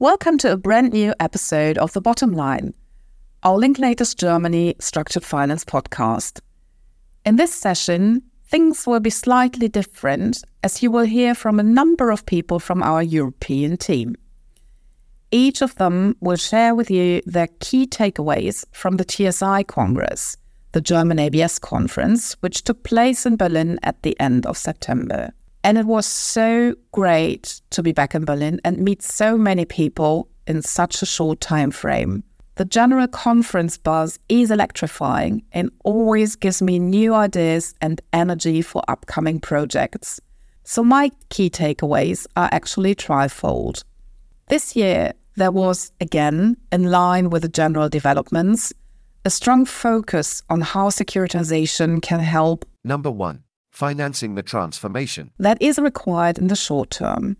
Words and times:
Welcome 0.00 0.38
to 0.38 0.52
a 0.52 0.56
brand 0.56 0.92
new 0.92 1.12
episode 1.18 1.76
of 1.76 1.92
The 1.92 2.00
Bottom 2.00 2.32
Line, 2.32 2.72
our 3.42 3.58
Linklaters 3.58 4.16
Germany 4.16 4.76
Structured 4.78 5.24
Finance 5.24 5.64
podcast. 5.64 6.40
In 7.26 7.34
this 7.34 7.52
session, 7.52 8.22
things 8.46 8.86
will 8.86 9.00
be 9.00 9.10
slightly 9.10 9.66
different 9.66 10.44
as 10.62 10.84
you 10.84 10.92
will 10.92 11.04
hear 11.04 11.34
from 11.34 11.58
a 11.58 11.64
number 11.64 12.12
of 12.12 12.26
people 12.26 12.60
from 12.60 12.80
our 12.80 13.02
European 13.02 13.76
team. 13.76 14.14
Each 15.32 15.62
of 15.62 15.74
them 15.74 16.14
will 16.20 16.36
share 16.36 16.76
with 16.76 16.92
you 16.92 17.20
their 17.26 17.48
key 17.58 17.84
takeaways 17.84 18.64
from 18.70 18.98
the 18.98 19.04
TSI 19.08 19.64
Congress, 19.64 20.36
the 20.70 20.80
German 20.80 21.18
ABS 21.18 21.58
conference, 21.58 22.34
which 22.34 22.62
took 22.62 22.84
place 22.84 23.26
in 23.26 23.36
Berlin 23.36 23.80
at 23.82 24.00
the 24.04 24.14
end 24.20 24.46
of 24.46 24.56
September. 24.56 25.32
And 25.64 25.76
it 25.76 25.86
was 25.86 26.06
so 26.06 26.74
great 26.92 27.60
to 27.70 27.82
be 27.82 27.92
back 27.92 28.14
in 28.14 28.24
Berlin 28.24 28.60
and 28.64 28.78
meet 28.78 29.02
so 29.02 29.36
many 29.36 29.64
people 29.64 30.28
in 30.46 30.62
such 30.62 31.02
a 31.02 31.06
short 31.06 31.40
time 31.40 31.70
frame. 31.70 32.24
The 32.54 32.64
general 32.64 33.06
conference 33.06 33.78
buzz 33.78 34.18
is 34.28 34.50
electrifying 34.50 35.44
and 35.52 35.70
always 35.84 36.34
gives 36.34 36.60
me 36.60 36.78
new 36.78 37.14
ideas 37.14 37.74
and 37.80 38.00
energy 38.12 38.62
for 38.62 38.82
upcoming 38.88 39.38
projects. 39.38 40.20
So, 40.64 40.82
my 40.82 41.12
key 41.28 41.50
takeaways 41.50 42.26
are 42.36 42.48
actually 42.50 42.94
trifold. 42.94 43.84
This 44.48 44.74
year, 44.74 45.12
there 45.36 45.52
was, 45.52 45.92
again, 46.00 46.56
in 46.72 46.90
line 46.90 47.30
with 47.30 47.42
the 47.42 47.48
general 47.48 47.88
developments, 47.88 48.72
a 49.24 49.30
strong 49.30 49.64
focus 49.64 50.42
on 50.50 50.60
how 50.60 50.88
securitization 50.88 52.02
can 52.02 52.18
help. 52.18 52.64
Number 52.82 53.10
one, 53.10 53.44
financing 53.78 54.34
the 54.34 54.42
transformation. 54.42 55.30
That 55.38 55.62
is 55.62 55.78
required 55.78 56.36
in 56.36 56.48
the 56.48 56.56
short 56.56 56.90
term. 56.90 57.36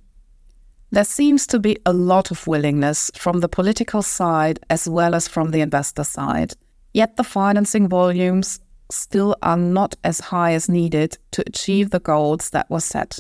There 0.93 1.05
seems 1.05 1.49
to 1.49 1.59
be 1.59 1.77
a 1.85 1.93
lot 1.93 2.31
of 2.31 2.47
willingness 2.47 3.11
from 3.17 3.41
the 3.41 3.49
political 3.49 4.03
side 4.03 4.61
as 4.71 4.89
well 4.89 5.17
as 5.17 5.27
from 5.27 5.51
the 5.51 5.61
investor 5.61 6.05
side. 6.05 6.53
Yet 6.95 7.17
the 7.17 7.25
financing 7.25 7.89
volumes 7.89 8.61
still 8.89 9.35
are 9.43 9.57
not 9.57 9.97
as 10.05 10.21
high 10.21 10.53
as 10.53 10.69
needed 10.69 11.19
to 11.33 11.43
achieve 11.45 11.91
the 11.91 12.01
goals 12.13 12.51
that 12.51 12.71
were 12.71 12.87
set. 12.95 13.19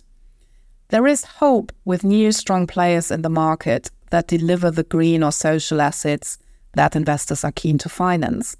There 0.90 1.08
is 1.08 1.24
hope 1.24 1.72
with 1.84 2.04
new 2.04 2.30
strong 2.30 2.68
players 2.68 3.10
in 3.10 3.22
the 3.22 3.36
market 3.46 3.90
that 4.10 4.28
deliver 4.28 4.70
the 4.70 4.84
green 4.84 5.24
or 5.24 5.32
social 5.32 5.80
assets 5.80 6.38
that 6.74 6.94
investors 6.94 7.44
are 7.44 7.52
keen 7.52 7.78
to 7.78 7.88
finance. 7.88 8.56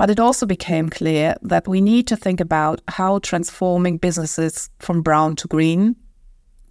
But 0.00 0.08
it 0.08 0.18
also 0.18 0.46
became 0.46 0.88
clear 0.88 1.34
that 1.42 1.68
we 1.68 1.82
need 1.82 2.06
to 2.06 2.16
think 2.16 2.40
about 2.40 2.80
how 2.88 3.18
transforming 3.18 3.98
businesses 3.98 4.70
from 4.78 5.02
brown 5.02 5.36
to 5.36 5.46
green 5.46 5.94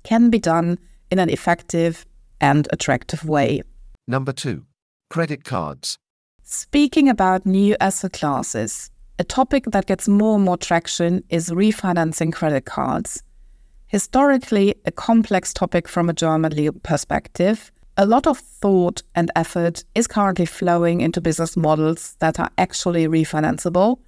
can 0.02 0.31
be 0.31 0.39
done 0.39 0.80
in 1.11 1.19
an 1.19 1.30
effective 1.30 2.08
and 2.41 2.67
attractive 2.71 3.23
way. 3.23 3.61
Number 4.08 4.31
two, 4.31 4.66
credit 5.11 5.44
cards. 5.44 5.99
Speaking 6.41 7.08
about 7.08 7.45
new 7.45 7.75
asset 7.80 8.13
classes, 8.13 8.89
a 9.19 9.23
topic 9.23 9.66
that 9.66 9.86
gets 9.86 10.08
more 10.08 10.38
and 10.38 10.45
more 10.45 10.58
traction 10.58 11.23
is 11.30 11.52
refinancing 11.52 12.33
credit 12.33 12.66
cards. 12.66 13.21
Historically, 13.86 14.73
a 14.86 14.91
complex 14.91 15.53
topic 15.53 15.88
from 15.88 16.09
a 16.09 16.14
German 16.14 16.52
legal 16.53 16.80
perspective, 16.81 17.71
a 18.00 18.05
lot 18.05 18.25
of 18.25 18.38
thought 18.38 19.03
and 19.14 19.30
effort 19.36 19.83
is 19.94 20.08
currently 20.08 20.45
flowing 20.45 21.02
into 21.02 21.19
business 21.19 21.58
models 21.58 22.16
that 22.19 22.39
are 22.39 22.50
actually 22.58 23.05
refinanceable 23.09 24.00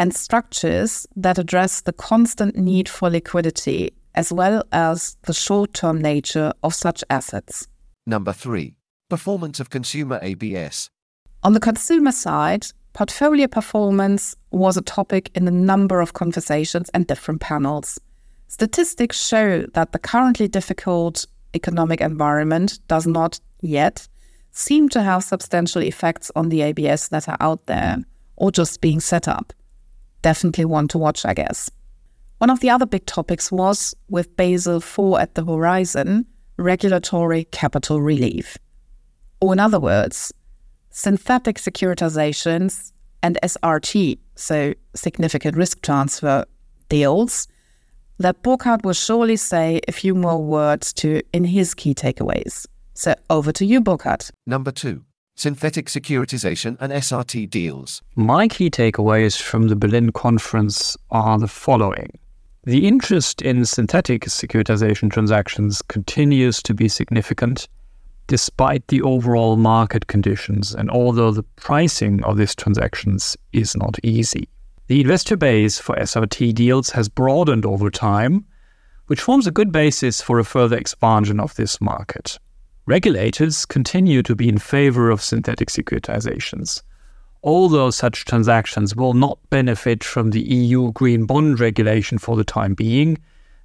and 0.00 0.12
structures 0.12 1.06
that 1.14 1.38
address 1.38 1.80
the 1.82 1.92
constant 1.92 2.56
need 2.56 2.88
for 2.88 3.08
liquidity 3.08 3.92
as 4.16 4.32
well 4.32 4.64
as 4.72 5.16
the 5.26 5.32
short 5.32 5.72
term 5.74 6.02
nature 6.02 6.52
of 6.64 6.74
such 6.74 7.04
assets. 7.08 7.68
Number 8.04 8.32
three, 8.32 8.74
performance 9.08 9.60
of 9.60 9.70
consumer 9.70 10.18
ABS. 10.22 10.90
On 11.44 11.52
the 11.52 11.60
consumer 11.60 12.10
side, 12.10 12.66
portfolio 12.94 13.46
performance 13.46 14.34
was 14.50 14.76
a 14.76 14.82
topic 14.82 15.30
in 15.36 15.46
a 15.46 15.52
number 15.52 16.00
of 16.00 16.14
conversations 16.14 16.90
and 16.92 17.06
different 17.06 17.40
panels. 17.40 18.00
Statistics 18.48 19.24
show 19.24 19.62
that 19.74 19.92
the 19.92 20.00
currently 20.00 20.48
difficult 20.48 21.26
economic 21.56 22.00
environment 22.00 22.78
does 22.86 23.06
not 23.06 23.40
yet 23.60 24.06
seem 24.52 24.88
to 24.90 25.02
have 25.02 25.24
substantial 25.24 25.82
effects 25.82 26.30
on 26.36 26.48
the 26.48 26.62
ABS 26.62 27.08
that 27.08 27.28
are 27.28 27.36
out 27.40 27.66
there 27.66 27.98
or 28.36 28.52
just 28.52 28.80
being 28.80 29.00
set 29.00 29.26
up. 29.26 29.52
Definitely 30.22 30.64
one 30.64 30.88
to 30.88 30.98
watch, 30.98 31.26
I 31.26 31.34
guess. 31.34 31.70
One 32.38 32.50
of 32.50 32.60
the 32.60 32.70
other 32.70 32.86
big 32.86 33.06
topics 33.06 33.50
was, 33.50 33.94
with 34.08 34.36
Basel 34.36 34.76
IV 34.76 35.20
at 35.20 35.34
the 35.34 35.44
horizon, 35.44 36.26
regulatory 36.58 37.44
capital 37.44 38.00
relief. 38.00 38.58
Or, 39.40 39.52
in 39.52 39.60
other 39.60 39.80
words, 39.80 40.32
synthetic 40.90 41.56
securitizations 41.56 42.92
and 43.22 43.38
SRT, 43.42 44.18
so 44.34 44.74
significant 44.94 45.56
risk 45.56 45.82
transfer 45.82 46.44
deals, 46.88 47.48
that 48.18 48.42
Burkhard 48.42 48.84
will 48.84 48.92
surely 48.92 49.36
say 49.36 49.80
a 49.88 49.92
few 49.92 50.14
more 50.14 50.42
words 50.42 50.92
to 50.94 51.22
in 51.32 51.44
his 51.44 51.74
key 51.74 51.94
takeaways. 51.94 52.66
So 52.94 53.14
over 53.28 53.52
to 53.52 53.64
you, 53.64 53.80
Burkhard. 53.80 54.26
Number 54.46 54.70
two, 54.70 55.04
synthetic 55.34 55.86
securitization 55.86 56.76
and 56.80 56.92
SRT 56.92 57.50
deals. 57.50 58.02
My 58.14 58.48
key 58.48 58.70
takeaways 58.70 59.40
from 59.40 59.68
the 59.68 59.76
Berlin 59.76 60.12
conference 60.12 60.96
are 61.10 61.38
the 61.38 61.48
following. 61.48 62.18
The 62.64 62.88
interest 62.88 63.42
in 63.42 63.64
synthetic 63.64 64.24
securitization 64.24 65.10
transactions 65.10 65.82
continues 65.82 66.62
to 66.62 66.74
be 66.74 66.88
significant 66.88 67.68
despite 68.26 68.88
the 68.88 69.02
overall 69.02 69.56
market 69.56 70.08
conditions 70.08 70.74
and 70.74 70.90
although 70.90 71.30
the 71.30 71.44
pricing 71.54 72.24
of 72.24 72.38
these 72.38 72.56
transactions 72.56 73.36
is 73.52 73.76
not 73.76 73.96
easy. 74.02 74.48
The 74.86 75.00
investor 75.00 75.36
base 75.36 75.78
for 75.78 75.96
SRT 75.96 76.54
deals 76.54 76.90
has 76.90 77.08
broadened 77.08 77.66
over 77.66 77.90
time, 77.90 78.44
which 79.06 79.20
forms 79.20 79.46
a 79.46 79.52
good 79.52 79.72
basis 79.72 80.20
for 80.20 80.38
a 80.38 80.44
further 80.44 80.76
expansion 80.76 81.40
of 81.40 81.54
this 81.56 81.80
market. 81.80 82.38
Regulators 82.86 83.66
continue 83.66 84.22
to 84.22 84.36
be 84.36 84.48
in 84.48 84.58
favor 84.58 85.10
of 85.10 85.22
synthetic 85.22 85.68
securitizations 85.68 86.82
although 87.46 87.90
such 87.90 88.24
transactions 88.24 88.96
will 88.96 89.14
not 89.14 89.38
benefit 89.50 90.02
from 90.02 90.30
the 90.30 90.42
EU 90.42 90.90
green 90.92 91.24
bond 91.26 91.60
regulation 91.60 92.18
for 92.18 92.34
the 92.36 92.44
time 92.44 92.74
being, 92.74 93.16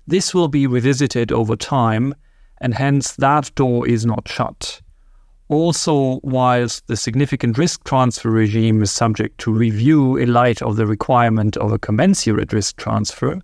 this 0.06 0.36
will 0.36 0.48
be 0.48 0.68
revisited 0.68 1.32
over 1.32 1.56
time, 1.56 2.14
and 2.60 2.76
hence 2.76 3.14
that 3.14 3.54
door 3.56 3.88
is 3.88 4.06
not 4.06 4.28
shut. 4.28 4.82
Also, 5.52 6.22
whilst 6.24 6.88
the 6.88 6.96
significant 6.96 7.58
risk 7.58 7.84
transfer 7.84 8.32
regime 8.32 8.82
is 8.82 8.90
subject 8.90 9.38
to 9.38 9.52
review 9.52 10.16
in 10.16 10.32
light 10.32 10.62
of 10.62 10.78
the 10.78 10.88
requirement 10.88 11.58
of 11.58 11.74
a 11.74 11.78
commensurate 11.78 12.54
risk 12.54 12.78
transfer, 12.78 13.38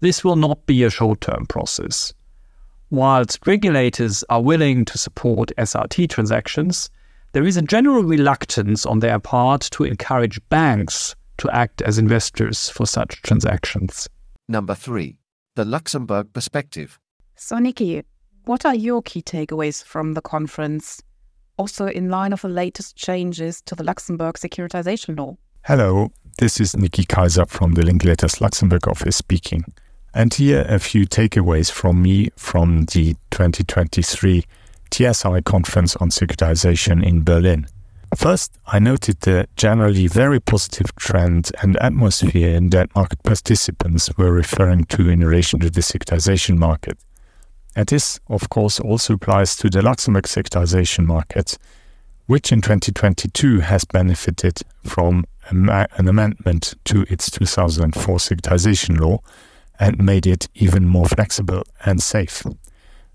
this 0.00 0.24
will 0.24 0.34
not 0.34 0.66
be 0.66 0.82
a 0.82 0.90
short 0.90 1.20
term 1.20 1.46
process. 1.46 2.12
Whilst 2.90 3.46
regulators 3.46 4.24
are 4.30 4.42
willing 4.42 4.84
to 4.86 4.98
support 4.98 5.52
SRT 5.56 6.10
transactions, 6.10 6.90
there 7.30 7.46
is 7.46 7.56
a 7.56 7.62
general 7.62 8.02
reluctance 8.02 8.84
on 8.84 8.98
their 8.98 9.20
part 9.20 9.60
to 9.70 9.84
encourage 9.84 10.40
banks 10.48 11.14
to 11.38 11.48
act 11.50 11.82
as 11.82 11.98
investors 11.98 12.68
for 12.68 12.84
such 12.84 13.22
transactions. 13.22 14.08
Number 14.48 14.74
three, 14.74 15.18
the 15.54 15.64
Luxembourg 15.64 16.32
perspective. 16.32 16.98
So, 17.36 17.58
Nikki, 17.60 18.02
what 18.44 18.66
are 18.66 18.74
your 18.74 19.02
key 19.02 19.22
takeaways 19.22 19.84
from 19.84 20.14
the 20.14 20.20
conference? 20.20 21.00
Also, 21.56 21.86
in 21.86 22.08
line 22.08 22.32
of 22.32 22.42
the 22.42 22.48
latest 22.48 22.96
changes 22.96 23.60
to 23.62 23.74
the 23.74 23.84
Luxembourg 23.84 24.34
securitization 24.34 25.16
law. 25.18 25.36
Hello, 25.64 26.10
this 26.38 26.60
is 26.60 26.76
Nikki 26.76 27.04
Kaiser 27.04 27.46
from 27.46 27.72
the 27.72 27.82
Linklaters 27.82 28.40
Luxembourg 28.40 28.88
office 28.88 29.16
speaking. 29.16 29.64
And 30.12 30.34
here 30.34 30.64
a 30.68 30.78
few 30.78 31.06
takeaways 31.06 31.70
from 31.70 32.02
me 32.02 32.30
from 32.36 32.86
the 32.86 33.14
2023 33.30 34.44
TSI 34.90 35.40
conference 35.42 35.96
on 35.96 36.10
securitization 36.10 37.04
in 37.04 37.22
Berlin. 37.24 37.66
First, 38.16 38.58
I 38.66 38.78
noted 38.78 39.20
the 39.20 39.48
generally 39.56 40.06
very 40.06 40.38
positive 40.38 40.94
trend 40.96 41.50
and 41.62 41.76
atmosphere 41.78 42.54
in 42.54 42.70
that 42.70 42.94
market 42.94 43.22
participants 43.24 44.08
were 44.16 44.30
referring 44.30 44.84
to 44.84 45.08
in 45.08 45.20
relation 45.20 45.58
to 45.60 45.70
the 45.70 45.80
securitization 45.80 46.56
market. 46.56 46.96
And 47.76 47.86
this, 47.88 48.20
of 48.28 48.48
course, 48.50 48.78
also 48.80 49.14
applies 49.14 49.56
to 49.56 49.68
the 49.68 49.82
Luxembourg 49.82 50.24
securitization 50.24 51.06
market, 51.06 51.58
which 52.26 52.52
in 52.52 52.60
2022 52.60 53.60
has 53.60 53.84
benefited 53.84 54.62
from 54.84 55.24
an 55.50 56.08
amendment 56.08 56.74
to 56.84 57.04
its 57.10 57.30
2004 57.30 58.16
securitization 58.16 58.98
law 58.98 59.18
and 59.78 59.98
made 59.98 60.26
it 60.26 60.48
even 60.54 60.86
more 60.86 61.06
flexible 61.06 61.64
and 61.84 62.02
safe. 62.02 62.44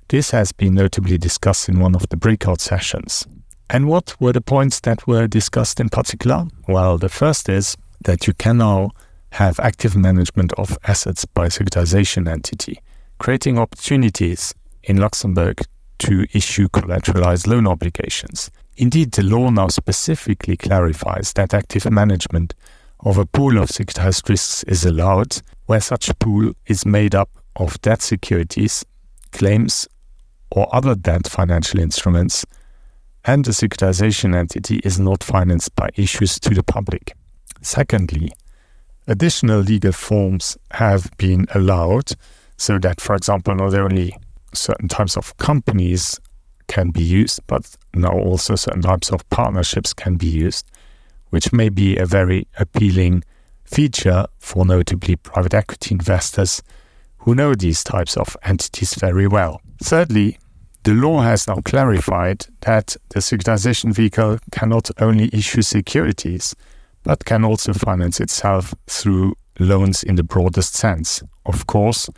This 0.09 0.31
has 0.31 0.51
been 0.51 0.75
notably 0.75 1.17
discussed 1.17 1.69
in 1.69 1.79
one 1.79 1.95
of 1.95 2.09
the 2.09 2.17
breakout 2.17 2.61
sessions. 2.61 3.25
And 3.69 3.87
what 3.87 4.19
were 4.19 4.33
the 4.33 4.41
points 4.41 4.79
that 4.81 5.07
were 5.07 5.27
discussed 5.27 5.79
in 5.79 5.89
particular? 5.89 6.47
Well, 6.67 6.97
the 6.97 7.09
first 7.09 7.47
is 7.47 7.77
that 8.03 8.27
you 8.27 8.33
can 8.33 8.57
now 8.57 8.91
have 9.33 9.59
active 9.59 9.95
management 9.95 10.51
of 10.53 10.77
assets 10.83 11.25
by 11.25 11.47
securitization 11.47 12.27
entity, 12.27 12.81
creating 13.19 13.59
opportunities 13.59 14.55
in 14.83 14.97
Luxembourg 14.97 15.61
to 15.99 16.25
issue 16.33 16.67
collateralized 16.69 17.47
loan 17.47 17.67
obligations. 17.67 18.49
Indeed, 18.77 19.11
the 19.11 19.23
law 19.23 19.49
now 19.49 19.67
specifically 19.67 20.55
clarifies 20.55 21.33
that 21.33 21.53
active 21.53 21.89
management 21.91 22.55
of 23.01 23.17
a 23.17 23.25
pool 23.25 23.57
of 23.57 23.69
securitized 23.69 24.27
risks 24.29 24.63
is 24.63 24.85
allowed, 24.85 25.41
where 25.65 25.81
such 25.81 26.17
pool 26.19 26.53
is 26.65 26.85
made 26.85 27.13
up 27.13 27.29
of 27.55 27.79
debt 27.81 28.01
securities, 28.01 28.85
claims, 29.31 29.87
or 30.51 30.73
other 30.73 30.95
debt 30.95 31.27
financial 31.27 31.79
instruments, 31.79 32.45
and 33.25 33.45
the 33.45 33.51
securitization 33.51 34.33
entity 34.35 34.79
is 34.83 34.99
not 34.99 35.23
financed 35.23 35.75
by 35.75 35.89
issues 35.95 36.39
to 36.39 36.49
the 36.51 36.63
public. 36.63 37.13
Secondly, 37.61 38.31
additional 39.07 39.59
legal 39.59 39.91
forms 39.91 40.57
have 40.71 41.11
been 41.17 41.45
allowed 41.53 42.13
so 42.59 42.77
that, 42.77 42.99
for 42.99 43.15
example, 43.15 43.55
not 43.55 43.73
only 43.73 44.15
certain 44.53 44.89
types 44.89 45.15
of 45.15 45.35
companies 45.37 46.19
can 46.67 46.91
be 46.91 47.01
used, 47.01 47.39
but 47.47 47.77
now 47.95 48.11
also 48.11 48.55
certain 48.55 48.81
types 48.81 49.11
of 49.11 49.27
partnerships 49.29 49.93
can 49.93 50.17
be 50.17 50.27
used, 50.27 50.69
which 51.29 51.53
may 51.53 51.69
be 51.69 51.95
a 51.97 52.05
very 52.05 52.47
appealing 52.59 53.23
feature 53.63 54.25
for 54.39 54.65
notably 54.65 55.15
private 55.15 55.53
equity 55.53 55.95
investors 55.95 56.61
who 57.19 57.33
know 57.33 57.55
these 57.55 57.81
types 57.81 58.17
of 58.17 58.35
entities 58.43 58.93
very 58.95 59.27
well. 59.27 59.61
Thirdly, 59.81 60.37
the 60.83 60.93
law 60.93 61.21
has 61.21 61.47
now 61.47 61.61
clarified 61.63 62.45
that 62.61 62.97
the 63.09 63.19
securitization 63.21 63.93
vehicle 63.93 64.37
cannot 64.51 64.89
only 64.99 65.29
issue 65.31 65.61
securities, 65.61 66.55
but 67.03 67.23
can 67.23 67.45
also 67.45 67.71
finance 67.71 68.19
itself 68.19 68.73
through 68.87 69.35
loans 69.59 70.03
in 70.03 70.15
the 70.15 70.23
broadest 70.23 70.75
sense. 70.75 71.23
Of 71.45 71.67
course, 71.67 72.09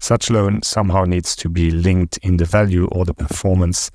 such 0.00 0.30
loan 0.30 0.62
somehow 0.62 1.04
needs 1.04 1.36
to 1.36 1.48
be 1.48 1.70
linked 1.70 2.18
in 2.18 2.38
the 2.38 2.44
value 2.44 2.86
or 2.86 3.04
the 3.04 3.14
performance 3.14 3.90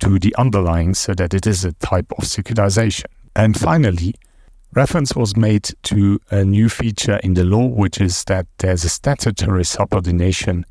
to 0.00 0.18
the 0.18 0.34
underlying 0.36 0.94
so 0.94 1.14
that 1.14 1.34
it 1.34 1.46
is 1.46 1.64
a 1.64 1.72
type 1.72 2.12
of 2.18 2.24
securitization. 2.24 3.06
And 3.34 3.58
finally, 3.58 4.14
reference 4.74 5.16
was 5.16 5.36
made 5.36 5.70
to 5.84 6.20
a 6.30 6.44
new 6.44 6.68
feature 6.68 7.16
in 7.24 7.34
the 7.34 7.44
law, 7.44 7.66
which 7.66 8.00
is 8.00 8.24
that 8.24 8.46
there's 8.58 8.84
a 8.84 8.88
statutory 8.88 9.64
subordination 9.64 10.64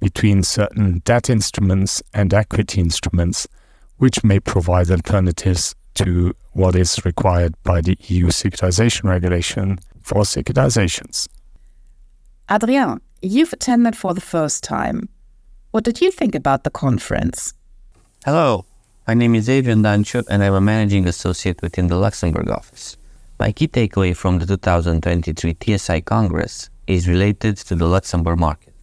between 0.00 0.42
certain 0.42 1.00
debt 1.04 1.28
instruments 1.28 2.02
and 2.14 2.32
equity 2.32 2.80
instruments, 2.80 3.48
which 3.96 4.22
may 4.22 4.38
provide 4.38 4.90
alternatives 4.90 5.74
to 5.94 6.34
what 6.52 6.76
is 6.76 7.04
required 7.04 7.54
by 7.64 7.80
the 7.80 7.96
EU 8.08 8.26
securitization 8.26 9.04
regulation 9.04 9.78
for 10.02 10.22
securitizations. 10.22 11.26
Adrien, 12.50 13.00
you've 13.20 13.52
attended 13.52 13.96
for 13.96 14.14
the 14.14 14.20
first 14.20 14.62
time. 14.62 15.08
What 15.70 15.84
did 15.84 16.00
you 16.00 16.10
think 16.10 16.34
about 16.34 16.64
the 16.64 16.70
conference? 16.70 17.52
Hello, 18.24 18.64
my 19.06 19.14
name 19.14 19.34
is 19.34 19.48
Adrian 19.48 19.82
Dancho 19.82 20.24
and 20.30 20.42
I'm 20.42 20.54
a 20.54 20.60
managing 20.60 21.06
associate 21.06 21.60
within 21.62 21.88
the 21.88 21.96
Luxembourg 21.96 22.48
office. 22.48 22.96
My 23.38 23.52
key 23.52 23.68
takeaway 23.68 24.16
from 24.16 24.38
the 24.38 24.46
2023 24.46 25.56
TSI 25.60 26.00
Congress 26.02 26.70
is 26.86 27.08
related 27.08 27.56
to 27.58 27.74
the 27.74 27.86
Luxembourg 27.86 28.38
market, 28.38 28.74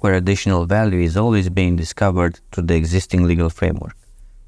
where 0.00 0.14
additional 0.14 0.64
value 0.64 1.00
is 1.00 1.16
always 1.16 1.48
being 1.48 1.76
discovered 1.76 2.40
through 2.52 2.64
the 2.64 2.74
existing 2.74 3.24
legal 3.24 3.50
framework. 3.50 3.96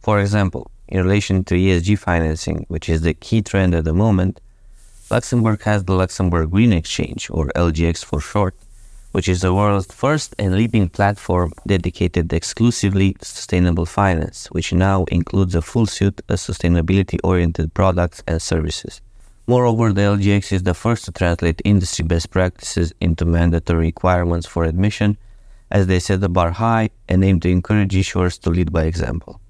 For 0.00 0.20
example, 0.20 0.70
in 0.88 1.02
relation 1.02 1.44
to 1.44 1.54
ESG 1.54 1.98
financing, 1.98 2.64
which 2.68 2.88
is 2.88 3.02
the 3.02 3.14
key 3.14 3.42
trend 3.42 3.74
at 3.74 3.84
the 3.84 3.92
moment, 3.92 4.40
Luxembourg 5.10 5.62
has 5.62 5.84
the 5.84 5.94
Luxembourg 5.94 6.50
Green 6.50 6.72
Exchange, 6.72 7.28
or 7.30 7.48
LGX 7.54 8.04
for 8.04 8.20
short, 8.20 8.54
which 9.12 9.28
is 9.28 9.40
the 9.40 9.52
world's 9.52 9.92
first 9.92 10.34
and 10.38 10.54
leading 10.54 10.88
platform 10.88 11.52
dedicated 11.66 12.32
exclusively 12.32 13.14
to 13.14 13.24
sustainable 13.24 13.86
finance, 13.86 14.46
which 14.52 14.72
now 14.72 15.04
includes 15.04 15.54
a 15.54 15.62
full 15.62 15.86
suite 15.86 16.20
of 16.28 16.36
sustainability 16.36 17.18
oriented 17.24 17.74
products 17.74 18.22
and 18.26 18.40
services. 18.40 19.00
Moreover, 19.46 19.92
the 19.92 20.02
LGX 20.02 20.52
is 20.52 20.62
the 20.62 20.74
first 20.74 21.04
to 21.06 21.12
translate 21.12 21.60
industry 21.64 22.04
best 22.04 22.30
practices 22.30 22.92
into 23.00 23.24
mandatory 23.24 23.86
requirements 23.86 24.46
for 24.46 24.64
admission, 24.64 25.18
as 25.72 25.86
they 25.86 25.98
set 25.98 26.20
the 26.20 26.28
bar 26.28 26.52
high 26.52 26.90
and 27.08 27.24
aim 27.24 27.40
to 27.40 27.48
encourage 27.48 27.94
issuers 27.94 28.40
to 28.42 28.50
lead 28.50 28.72
by 28.72 28.84
example. 28.84 29.40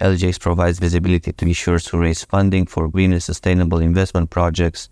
LGX 0.00 0.40
provides 0.40 0.80
visibility 0.80 1.32
to 1.32 1.44
issuers 1.44 1.88
who 1.88 1.98
raise 1.98 2.24
funding 2.24 2.66
for 2.66 2.88
green 2.88 3.12
and 3.12 3.22
sustainable 3.22 3.78
investment 3.78 4.30
projects, 4.30 4.88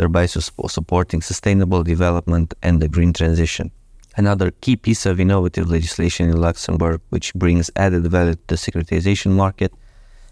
thereby 0.00 0.24
supporting 0.24 1.20
sustainable 1.20 1.82
development 1.82 2.54
and 2.62 2.80
the 2.80 2.88
green 2.88 3.12
transition. 3.12 3.70
Another 4.16 4.50
key 4.62 4.74
piece 4.74 5.04
of 5.04 5.20
innovative 5.20 5.70
legislation 5.70 6.30
in 6.30 6.40
Luxembourg, 6.40 7.02
which 7.10 7.34
brings 7.34 7.70
added 7.76 8.06
value 8.06 8.34
to 8.34 8.46
the 8.46 8.54
securitization 8.54 9.32
market 9.32 9.72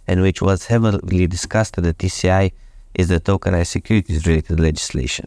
and 0.07 0.23
which 0.23 0.41
was 0.41 0.69
heavily 0.73 1.27
discussed 1.27 1.77
at 1.77 1.85
the 1.85 1.95
TSI, 2.01 2.51
is 2.95 3.09
the 3.09 3.21
tokenized 3.21 3.67
securities 3.67 4.27
related 4.27 4.59
legislation. 4.59 5.27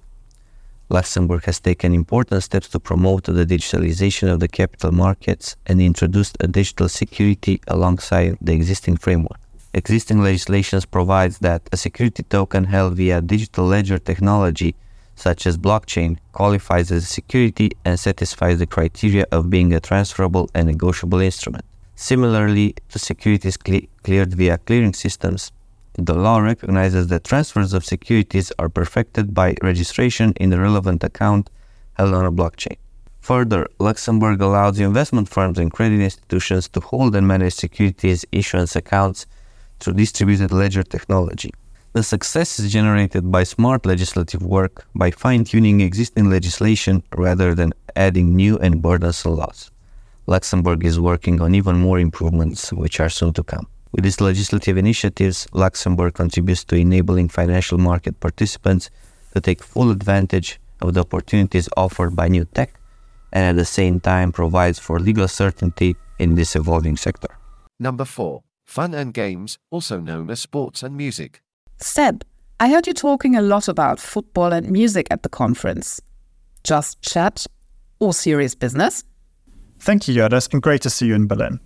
Luxembourg 0.89 1.43
has 1.45 1.59
taken 1.59 1.93
important 1.93 2.41
steps 2.41 2.67
to 2.69 2.79
promote 2.79 3.25
the 3.25 3.45
digitalization 3.45 4.27
of 4.33 4.39
the 4.39 4.47
capital 4.47 4.91
markets 4.91 5.55
and 5.67 5.79
introduced 5.79 6.35
a 6.39 6.47
digital 6.47 6.89
security 6.89 7.61
alongside 7.67 8.39
the 8.41 8.53
existing 8.53 8.97
framework. 8.97 9.39
Existing 9.73 10.21
legislation 10.21 10.81
provides 10.91 11.39
that 11.39 11.61
a 11.71 11.77
security 11.77 12.23
token 12.23 12.65
held 12.65 12.97
via 12.97 13.21
digital 13.21 13.65
ledger 13.65 13.97
technology, 13.97 14.75
such 15.15 15.47
as 15.47 15.57
blockchain, 15.57 16.17
qualifies 16.33 16.91
as 16.91 17.03
a 17.03 17.07
security 17.07 17.71
and 17.85 17.97
satisfies 17.97 18.59
the 18.59 18.65
criteria 18.65 19.25
of 19.31 19.49
being 19.49 19.73
a 19.73 19.79
transferable 19.79 20.49
and 20.53 20.67
negotiable 20.67 21.21
instrument. 21.21 21.63
Similarly 21.95 22.75
to 22.89 22.99
securities 22.99 23.55
cle- 23.55 23.87
cleared 24.03 24.33
via 24.33 24.57
clearing 24.57 24.93
systems, 24.93 25.53
the 25.93 26.15
law 26.15 26.39
recognizes 26.39 27.07
that 27.07 27.23
transfers 27.23 27.73
of 27.73 27.85
securities 27.85 28.51
are 28.59 28.69
perfected 28.69 29.33
by 29.33 29.55
registration 29.61 30.33
in 30.35 30.49
the 30.49 30.59
relevant 30.59 31.01
account 31.03 31.49
held 31.93 32.13
on 32.13 32.25
a 32.25 32.31
blockchain. 32.31 32.77
Further, 33.21 33.67
Luxembourg 33.79 34.41
allows 34.41 34.79
investment 34.79 35.29
firms 35.29 35.59
and 35.59 35.71
credit 35.71 36.01
institutions 36.01 36.67
to 36.69 36.81
hold 36.81 37.15
and 37.15 37.27
manage 37.27 37.53
securities 37.53 38.25
issuance 38.31 38.75
accounts 38.75 39.27
through 39.81 39.93
distributed 39.93 40.51
ledger 40.51 40.83
technology. 40.83 41.51
The 41.93 42.03
success 42.03 42.59
is 42.59 42.71
generated 42.71 43.31
by 43.31 43.43
smart 43.43 43.85
legislative 43.85 44.41
work 44.41 44.85
by 44.95 45.11
fine 45.11 45.43
tuning 45.43 45.81
existing 45.81 46.29
legislation 46.29 47.03
rather 47.15 47.53
than 47.53 47.73
adding 47.97 48.33
new 48.35 48.57
and 48.59 48.81
burdensome 48.81 49.35
laws. 49.35 49.71
Luxembourg 50.25 50.85
is 50.85 50.99
working 50.99 51.41
on 51.41 51.53
even 51.53 51.77
more 51.79 51.99
improvements, 51.99 52.71
which 52.71 53.01
are 53.01 53.09
soon 53.09 53.33
to 53.33 53.43
come. 53.43 53.67
With 53.91 54.05
these 54.05 54.21
legislative 54.21 54.77
initiatives, 54.77 55.47
Luxembourg 55.51 56.13
contributes 56.13 56.63
to 56.65 56.77
enabling 56.77 57.27
financial 57.27 57.77
market 57.77 58.19
participants 58.21 58.89
to 59.33 59.41
take 59.41 59.61
full 59.61 59.91
advantage 59.91 60.61
of 60.81 60.93
the 60.93 61.01
opportunities 61.01 61.67
offered 61.75 62.15
by 62.15 62.29
new 62.29 62.45
tech 62.45 62.79
and 63.33 63.43
at 63.45 63.55
the 63.55 63.65
same 63.65 63.99
time 63.99 64.31
provides 64.31 64.79
for 64.79 64.99
legal 64.99 65.27
certainty 65.27 65.95
in 66.19 66.35
this 66.35 66.55
evolving 66.55 66.95
sector. 66.95 67.29
Number 67.79 68.05
4. 68.05 68.41
Fun 68.71 68.93
and 68.93 69.13
games, 69.13 69.57
also 69.69 69.99
known 69.99 70.29
as 70.29 70.39
sports 70.39 70.81
and 70.81 70.95
music. 70.95 71.41
Seb, 71.79 72.23
I 72.57 72.69
heard 72.69 72.87
you 72.87 72.93
talking 72.93 73.35
a 73.35 73.41
lot 73.41 73.67
about 73.67 73.99
football 73.99 74.53
and 74.53 74.71
music 74.71 75.07
at 75.11 75.23
the 75.23 75.27
conference. 75.27 75.99
Just 76.63 77.01
chat 77.01 77.45
or 77.99 78.13
serious 78.13 78.55
business? 78.55 79.03
Thank 79.79 80.07
you, 80.07 80.13
Judith, 80.13 80.47
and 80.53 80.61
great 80.61 80.81
to 80.83 80.89
see 80.89 81.07
you 81.07 81.15
in 81.15 81.27
Berlin. 81.27 81.59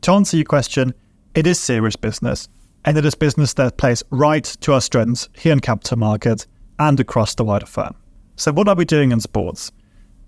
To 0.00 0.12
answer 0.12 0.38
your 0.38 0.46
question, 0.46 0.94
it 1.34 1.46
is 1.46 1.60
serious 1.60 1.94
business, 1.94 2.48
and 2.86 2.96
it 2.96 3.04
is 3.04 3.14
business 3.14 3.52
that 3.52 3.76
plays 3.76 4.02
right 4.08 4.44
to 4.62 4.72
our 4.72 4.80
strengths 4.80 5.28
here 5.36 5.52
in 5.52 5.60
capital 5.60 5.98
markets 5.98 6.46
and 6.78 6.98
across 6.98 7.34
the 7.34 7.44
wider 7.44 7.66
firm. 7.66 7.94
So, 8.36 8.50
what 8.50 8.66
are 8.66 8.74
we 8.74 8.86
doing 8.86 9.12
in 9.12 9.20
sports? 9.20 9.72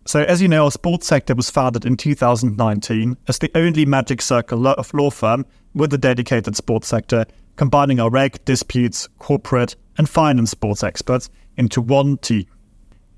So, 0.08 0.22
as 0.22 0.40
you 0.40 0.48
know, 0.48 0.64
our 0.64 0.70
sports 0.70 1.06
sector 1.06 1.34
was 1.34 1.50
founded 1.50 1.84
in 1.84 1.98
2019 1.98 3.18
as 3.28 3.38
the 3.38 3.50
only 3.54 3.84
Magic 3.84 4.22
Circle 4.22 4.66
of 4.66 4.94
law 4.94 5.10
firm 5.10 5.44
with 5.74 5.92
a 5.92 5.98
dedicated 5.98 6.56
sports 6.56 6.88
sector, 6.88 7.26
combining 7.56 8.00
our 8.00 8.08
reg, 8.08 8.42
disputes, 8.46 9.06
corporate, 9.18 9.76
and 9.98 10.08
finance 10.08 10.52
sports 10.52 10.82
experts 10.82 11.28
into 11.58 11.82
one 11.82 12.16
team. 12.16 12.46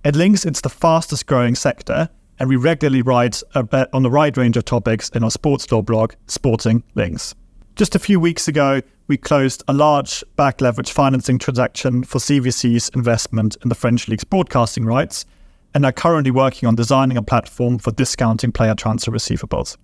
At 0.05 0.17
Links, 0.17 0.45
it's 0.45 0.63
the 0.63 0.69
fastest 0.69 1.27
growing 1.27 1.55
sector, 1.55 2.09
and 2.41 2.49
we 2.49 2.57
regularly 2.57 3.03
write 3.03 3.41
on 3.55 4.05
a 4.05 4.09
wide 4.09 4.37
range 4.37 4.57
of 4.57 4.65
topics 4.65 5.11
in 5.11 5.23
our 5.23 5.31
sports 5.31 5.71
law 5.71 5.83
blog, 5.83 6.15
Sporting 6.27 6.83
Links. 6.97 7.37
Just 7.77 7.95
a 7.95 8.01
few 8.01 8.19
weeks 8.19 8.49
ago, 8.49 8.81
we 9.07 9.17
closed 9.17 9.63
a 9.69 9.73
large 9.73 10.25
back 10.35 10.61
leverage 10.61 10.91
financing 10.91 11.39
transaction 11.39 12.03
for 12.03 12.19
CVC's 12.19 12.89
investment 12.97 13.57
in 13.63 13.69
the 13.69 13.77
French 13.77 14.09
League's 14.09 14.25
broadcasting 14.25 14.85
rights 14.85 15.25
and 15.75 15.87
are 15.87 15.93
currently 15.93 16.31
working 16.31 16.67
on 16.67 16.75
designing 16.75 17.17
a 17.17 17.23
platform 17.23 17.79
for 17.79 17.91
discounting 17.93 18.53
player 18.53 18.75
transfer 18.75 19.11
receivables. 19.11 19.77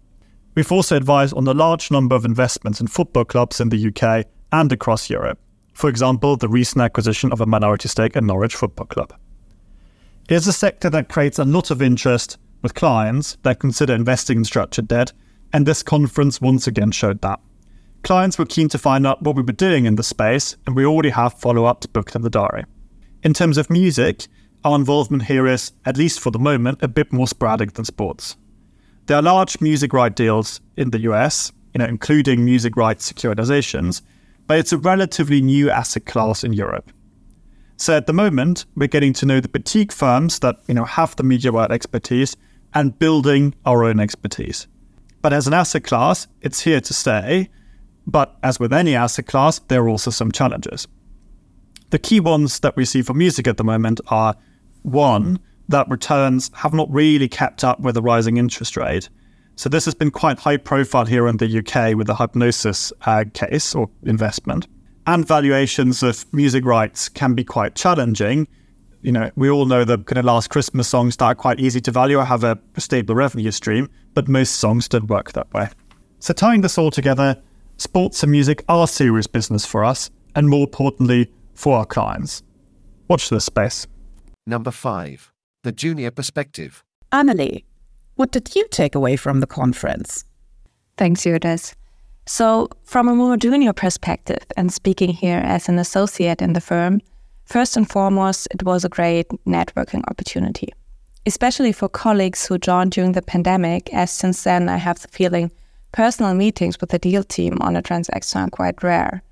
We've 0.55 0.73
also 0.73 0.97
advised 0.97 1.35
on 1.35 1.47
a 1.47 1.55
large 1.55 1.91
number 1.91 2.15
of 2.15 2.25
investments 2.25 2.81
in 2.81 2.87
football 2.87 3.25
clubs 3.25 3.61
in 3.61 3.69
the 3.69 3.89
UK 3.89 4.27
and 4.53 4.73
across 4.73 5.11
Europe. 5.11 5.39
For 5.75 5.91
example, 5.91 6.37
the 6.37 6.49
recent 6.49 6.83
acquisition 6.83 7.31
of 7.33 7.41
a 7.41 7.47
minority 7.47 7.89
stake 7.89 8.17
in 8.17 8.27
Norwich 8.27 8.55
Football 8.55 8.87
Club. 8.87 9.13
It 10.29 10.35
is 10.35 10.49
a 10.49 10.53
sector 10.53 10.89
that 10.91 11.09
creates 11.09 11.39
a 11.39 11.45
lot 11.45 11.71
of 11.71 11.83
interest 11.83 12.39
with 12.63 12.75
clients 12.75 13.37
that 13.43 13.61
consider 13.61 13.95
investing 13.95 14.39
in 14.39 14.45
structured 14.45 14.89
debt 14.89 15.13
and 15.53 15.67
this 15.67 15.83
conference 15.83 16.41
once 16.41 16.67
again 16.67 16.91
showed 16.91 17.21
that. 17.21 17.41
Clients 18.03 18.39
were 18.39 18.47
keen 18.47 18.69
to 18.69 18.79
find 18.79 19.07
out 19.07 19.23
what 19.23 19.37
we 19.37 19.43
were 19.43 19.53
doing 19.53 19.85
in 19.85 19.97
the 19.97 20.03
space, 20.03 20.57
and 20.67 20.77
we 20.77 20.87
already 20.87 21.11
have 21.11 21.35
follow 21.35 21.65
ups 21.65 21.87
booked 21.87 22.15
in 22.15 22.23
the 22.23 22.31
diary. 22.31 22.65
In 23.23 23.35
terms 23.35 23.59
of 23.59 23.71
music, 23.71 24.27
our 24.67 24.75
involvement 24.75 25.23
here 25.23 25.47
is, 25.47 25.71
at 25.85 25.97
least 25.97 26.19
for 26.19 26.33
the 26.33 26.41
moment, 26.41 26.83
a 26.83 26.89
bit 26.89 27.13
more 27.13 27.29
sporadic 27.29 27.75
than 27.75 27.85
sports. 27.85 28.37
There 29.07 29.17
are 29.17 29.23
large 29.23 29.61
music 29.61 29.93
right 29.93 30.15
deals 30.15 30.61
in 30.77 30.91
the 30.91 30.99
US, 31.03 31.53
you 31.73 31.79
know, 31.79 31.85
including 31.85 32.45
music 32.45 32.77
rights 32.77 33.11
securitizations, 33.11 34.03
but 34.49 34.59
it's 34.59 34.73
a 34.73 34.79
relatively 34.79 35.41
new 35.41 35.71
asset 35.71 36.05
class 36.05 36.43
in 36.43 36.53
Europe. 36.53 36.91
So 37.77 37.97
at 37.97 38.09
the 38.09 38.13
moment, 38.13 38.65
we're 38.75 38.89
getting 38.89 39.13
to 39.13 39.27
know 39.27 39.39
the 39.39 39.49
boutique 39.49 39.93
firms 39.93 40.41
that 40.41 40.57
you 40.67 40.75
know 40.75 40.85
have 40.85 41.15
the 41.15 41.23
media 41.23 41.53
right 41.53 41.71
expertise 41.71 42.37
and 42.75 42.99
building 42.99 43.55
our 43.65 43.85
own 43.85 44.01
expertise. 44.01 44.67
But 45.23 45.33
as 45.33 45.47
an 45.47 45.55
asset 45.55 45.85
class, 45.85 46.27
it's 46.41 46.63
here 46.63 46.81
to 46.81 46.93
stay. 46.93 47.51
But 48.05 48.37
as 48.43 48.59
with 48.59 48.73
any 48.73 48.97
asset 48.97 49.27
class, 49.27 49.61
there 49.61 49.83
are 49.85 49.89
also 49.89 50.11
some 50.11 50.33
challenges. 50.33 50.89
The 51.91 52.01
key 52.01 52.19
ones 52.19 52.59
that 52.61 52.75
we 52.75 52.85
see 52.85 53.03
for 53.03 53.15
music 53.15 53.47
at 53.47 53.59
the 53.59 53.65
moment 53.65 54.01
are 54.09 54.35
one, 54.87 55.39
that 55.69 55.89
returns 55.89 56.51
have 56.55 56.73
not 56.73 56.91
really 56.91 57.29
kept 57.29 57.65
up 57.65 57.81
with 57.81 57.95
the 57.95 58.03
rising 58.03 58.37
interest 58.37 58.77
rate. 58.77 59.09
So 59.57 59.69
this 59.69 59.85
has 59.87 59.95
been 59.95 60.11
quite 60.11 60.39
high 60.39 60.59
profile 60.59 61.07
here 61.07 61.27
in 61.27 61.39
the 61.39 61.59
UK 61.59 61.97
with 61.97 62.07
the 62.07 62.15
Hipgnosis 62.15 62.93
uh, 63.03 63.25
case 63.33 63.75
or 63.75 63.89
investment. 64.05 64.69
And 65.07 65.27
valuations 65.27 66.03
of 66.03 66.33
music 66.33 66.65
rights 66.65 67.09
can 67.09 67.35
be 67.35 67.43
quite 67.43 67.75
challenging. 67.75 68.49
You 69.03 69.13
know, 69.13 69.31
we 69.37 69.49
all 69.49 69.67
know 69.67 69.85
the 69.85 69.99
kind 69.99 70.19
of 70.19 70.25
last 70.25 70.51
Christmas 70.51 70.89
songs 70.89 71.17
that 71.17 71.25
are 71.25 71.35
quite 71.35 71.61
easy 71.61 71.81
to 71.81 71.91
value 71.91 72.19
or 72.19 72.25
have 72.25 72.45
a 72.45 72.59
stable 72.77 73.15
revenue 73.15 73.51
stream, 73.51 73.89
but 74.15 74.29
most 74.29 74.57
songs 74.57 74.89
don't 74.89 75.09
work 75.09 75.33
that 75.33 75.53
way. 75.55 75.69
So 76.19 76.35
tying 76.35 76.61
this 76.61 76.77
all 76.77 76.91
together, 76.91 77.41
sports 77.79 78.23
and 78.23 78.33
music 78.33 78.65
are 78.69 78.87
serious 78.87 79.27
business 79.27 79.65
for 79.65 79.85
us, 79.85 80.11
and 80.35 80.49
more 80.49 80.65
importantly, 80.65 81.31
for 81.55 81.79
our 81.79 81.87
clients. 81.87 82.43
Watch 83.09 83.31
this 83.31 83.45
space. 83.45 83.87
Number 84.47 84.71
5. 84.71 85.33
The 85.65 85.73
Junior 85.73 86.13
Perspective. 86.13 86.85
Annalie, 87.13 87.65
what 88.15 88.31
did 88.31 88.55
you 88.55 88.67
take 88.71 88.95
away 88.95 89.17
from 89.17 89.41
the 89.41 89.47
conference? 89.47 90.25
Thanks, 90.97 91.25
Judith. 91.25 91.75
So, 92.27 92.69
from 92.85 93.09
a 93.09 93.15
more 93.15 93.37
junior 93.37 93.73
perspective, 93.73 94.45
and 94.57 94.73
speaking 94.73 95.11
here 95.11 95.39
as 95.39 95.69
an 95.69 95.79
associate 95.81 96.41
in 96.41 96.53
the 96.53 96.61
firm, 96.61 97.01
first 97.45 97.77
and 97.77 97.89
foremost, 97.89 98.47
it 98.53 98.63
was 98.63 98.85
a 98.85 98.89
great 98.89 99.29
networking 99.47 100.03
opportunity, 100.09 100.69
especially 101.27 101.73
for 101.73 101.89
colleagues 101.89 102.47
who 102.47 102.59
joined 102.59 102.93
during 102.93 103.13
the 103.13 103.23
pandemic, 103.23 103.93
as 103.93 104.13
since 104.13 104.45
then 104.45 104.69
I 104.69 104.77
have 104.77 105.01
the 105.01 105.09
feeling 105.09 105.51
personal 105.91 106.35
meetings 106.35 106.81
with 106.81 106.91
the 106.91 106.99
deal 107.01 107.25
team 107.25 107.59
on 107.61 107.75
a 107.75 107.83
transaction 107.83 108.43
are 108.43 108.51
quite 108.51 108.83
rare. 108.83 109.23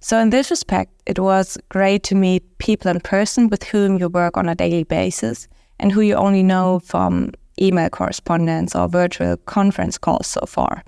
So, 0.00 0.18
in 0.18 0.30
this 0.30 0.50
respect, 0.50 0.92
it 1.06 1.18
was 1.18 1.58
great 1.68 2.04
to 2.04 2.14
meet 2.14 2.58
people 2.58 2.90
in 2.90 3.00
person 3.00 3.48
with 3.48 3.64
whom 3.64 3.98
you 3.98 4.08
work 4.08 4.36
on 4.36 4.48
a 4.48 4.54
daily 4.54 4.84
basis 4.84 5.48
and 5.80 5.90
who 5.90 6.00
you 6.00 6.14
only 6.14 6.42
know 6.42 6.78
from 6.78 7.32
email 7.60 7.90
correspondence 7.90 8.76
or 8.76 8.88
virtual 8.88 9.36
conference 9.36 9.98
calls 9.98 10.28
so 10.28 10.46
far. 10.46 10.84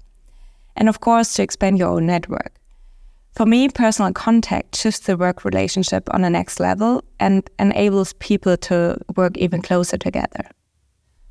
And 0.77 0.89
of 0.89 1.01
course, 1.01 1.35
to 1.35 1.43
expand 1.43 1.79
your 1.79 1.89
own 1.89 2.07
network. 2.07 2.53
For 3.35 3.47
me, 3.47 3.69
personal 3.69 4.13
contact 4.13 4.77
shifts 4.77 5.01
the 5.01 5.17
work 5.17 5.45
relationship 5.45 6.09
on 6.13 6.23
the 6.23 6.31
next 6.31 6.61
level 6.61 7.05
and 7.19 7.49
enables 7.59 8.13
people 8.15 8.57
to 8.59 8.97
work 9.17 9.37
even 9.37 9.63
closer 9.63 9.97
together. 9.97 10.45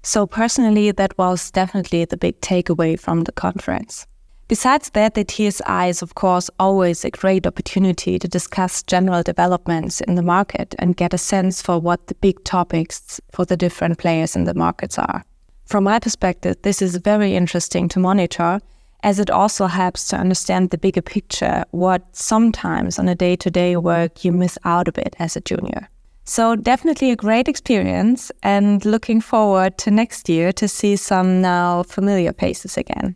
So, 0.03 0.25
personally, 0.25 0.91
that 0.91 1.17
was 1.17 1.51
definitely 1.51 2.05
the 2.05 2.17
big 2.17 2.39
takeaway 2.41 3.00
from 3.00 3.24
the 3.24 3.33
conference. 3.33 4.05
Besides 4.50 4.89
that, 4.89 5.13
the 5.13 5.24
TSI 5.29 5.89
is, 5.89 6.01
of 6.01 6.15
course, 6.15 6.50
always 6.60 7.06
a 7.06 7.12
great 7.12 7.46
opportunity 7.46 8.18
to 8.18 8.27
discuss 8.27 8.82
general 8.82 9.22
developments 9.22 10.01
in 10.01 10.15
the 10.15 10.24
market 10.24 10.74
and 10.79 10.98
get 10.98 11.13
a 11.13 11.20
sense 11.20 11.62
for 11.62 11.77
what 11.77 12.08
the 12.08 12.15
big 12.15 12.44
topics 12.46 13.22
for 13.32 13.46
the 13.46 13.56
different 13.56 14.00
players 14.00 14.36
in 14.36 14.46
the 14.46 14.56
markets 14.56 14.98
are. 14.98 15.24
From 15.65 15.84
my 15.84 16.00
perspective, 16.00 16.56
this 16.63 16.82
is 16.82 16.96
very 16.96 17.36
interesting 17.36 17.88
to 17.89 18.00
monitor 18.00 18.60
as 19.03 19.20
it 19.20 19.29
also 19.29 19.68
helps 19.68 20.08
to 20.08 20.18
understand 20.18 20.72
the 20.72 20.79
bigger 20.79 21.03
picture, 21.03 21.63
what 21.70 22.01
sometimes 22.13 22.98
on 22.98 23.08
a 23.08 23.13
day 23.13 23.36
to 23.36 23.51
day 23.51 23.75
work 23.75 24.25
you 24.25 24.32
miss 24.32 24.58
out 24.65 24.88
a 24.88 24.91
bit 24.91 25.15
as 25.20 25.36
a 25.36 25.41
junior. 25.41 25.88
So, 26.25 26.56
definitely 26.56 27.12
a 27.12 27.15
great 27.15 27.48
experience, 27.48 28.32
and 28.41 28.84
looking 28.84 29.22
forward 29.22 29.77
to 29.77 29.91
next 29.91 30.27
year 30.27 30.51
to 30.53 30.68
see 30.68 30.96
some 30.96 31.39
now 31.39 31.84
familiar 31.84 32.34
faces 32.34 32.77
again. 32.77 33.15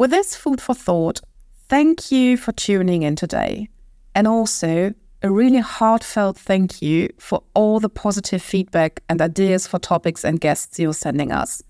With 0.00 0.12
this 0.12 0.34
food 0.34 0.62
for 0.62 0.74
thought, 0.74 1.20
thank 1.68 2.10
you 2.10 2.38
for 2.38 2.52
tuning 2.52 3.02
in 3.02 3.16
today. 3.16 3.68
And 4.14 4.26
also, 4.26 4.94
a 5.20 5.30
really 5.30 5.58
heartfelt 5.58 6.38
thank 6.38 6.80
you 6.80 7.10
for 7.18 7.42
all 7.52 7.80
the 7.80 7.90
positive 7.90 8.40
feedback 8.40 9.02
and 9.10 9.20
ideas 9.20 9.66
for 9.66 9.78
topics 9.78 10.24
and 10.24 10.40
guests 10.40 10.78
you're 10.78 10.94
sending 10.94 11.30
us. 11.32 11.62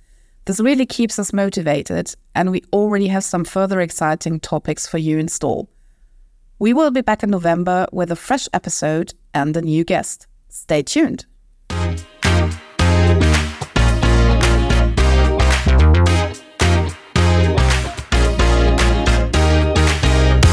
This 0.44 0.60
really 0.60 0.87
keeps 0.87 1.18
us 1.18 1.32
motivated, 1.32 2.14
and 2.37 2.52
we 2.52 2.62
already 2.72 3.08
have 3.08 3.25
some 3.25 3.44
further 3.44 3.80
exciting 3.80 4.38
topics 4.38 4.87
for 4.87 4.99
you 4.99 5.18
in 5.18 5.26
store. 5.26 5.66
We 6.60 6.72
will 6.72 6.92
be 6.92 7.00
back 7.00 7.25
in 7.25 7.30
November 7.30 7.88
with 7.90 8.12
a 8.12 8.16
fresh 8.16 8.46
episode 8.52 9.12
and 9.34 9.56
a 9.56 9.60
new 9.60 9.82
guest. 9.82 10.28
Stay 10.49 10.84
tuned. 10.84 11.26